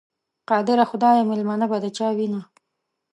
قادره 0.49 0.85
خدایه، 0.91 1.23
مېلمنه 1.29 1.65
به 1.71 1.77
د 1.83 1.85
چا 1.97 2.07
وینه؟ 2.17 2.41